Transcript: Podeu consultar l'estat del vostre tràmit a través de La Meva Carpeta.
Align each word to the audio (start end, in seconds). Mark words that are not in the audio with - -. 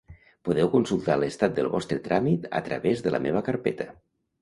Podeu 0.47 0.71
consultar 0.75 1.17
l'estat 1.25 1.53
del 1.61 1.71
vostre 1.75 2.01
tràmit 2.09 2.51
a 2.63 2.65
través 2.71 3.07
de 3.09 3.17
La 3.17 3.25
Meva 3.31 3.49
Carpeta. 3.53 3.93